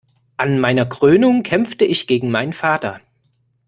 [0.35, 2.99] An meiner Krönung kämpfte ich gegen meinen Vater.